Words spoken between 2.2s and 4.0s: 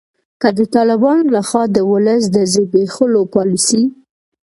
د زبیښولو پالسي